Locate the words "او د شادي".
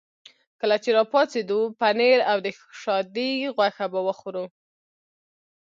2.31-3.31